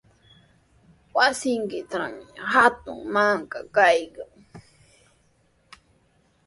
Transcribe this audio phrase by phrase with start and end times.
[1.15, 4.31] Wasiykitrawmi hatun mankaa kaykan.